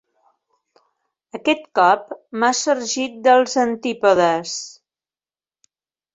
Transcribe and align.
Aquest 1.39 1.61
cop 1.79 2.07
m'ha 2.45 2.49
sorgit 2.61 3.21
dels 3.29 3.55
antípodes. 3.67 4.57